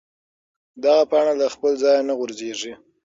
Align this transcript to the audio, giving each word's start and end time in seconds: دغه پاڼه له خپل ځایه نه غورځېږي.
دغه 0.83 1.03
پاڼه 1.11 1.33
له 1.41 1.47
خپل 1.53 1.71
ځایه 1.83 2.01
نه 2.09 2.13
غورځېږي. 2.19 2.73